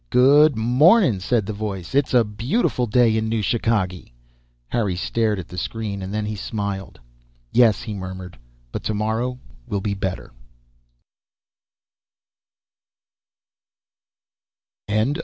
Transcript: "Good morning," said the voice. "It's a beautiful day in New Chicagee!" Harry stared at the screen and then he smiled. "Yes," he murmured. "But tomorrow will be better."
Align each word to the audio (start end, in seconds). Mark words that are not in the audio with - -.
"Good 0.09 0.55
morning," 0.57 1.19
said 1.19 1.45
the 1.45 1.53
voice. 1.53 1.93
"It's 1.93 2.15
a 2.15 2.23
beautiful 2.23 2.87
day 2.87 3.15
in 3.17 3.29
New 3.29 3.43
Chicagee!" 3.43 4.11
Harry 4.69 4.95
stared 4.95 5.37
at 5.37 5.47
the 5.47 5.59
screen 5.59 6.01
and 6.01 6.11
then 6.11 6.25
he 6.25 6.35
smiled. 6.35 6.99
"Yes," 7.51 7.83
he 7.83 7.93
murmured. 7.93 8.39
"But 8.71 8.81
tomorrow 8.83 9.37
will 9.67 9.79
be 9.79 9.93
better." 9.93 10.31